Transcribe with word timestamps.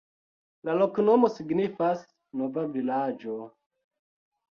La 0.67 0.73
loknomo 0.77 1.29
signifas: 1.33 2.01
nova 2.41 2.63
vilaĝo. 2.79 3.37